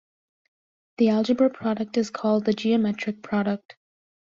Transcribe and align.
The 0.97 1.09
algebra 1.09 1.51
product 1.51 1.95
is 1.95 2.09
called 2.09 2.45
the 2.45 2.53
"geometric 2.53 3.21
product". 3.21 3.75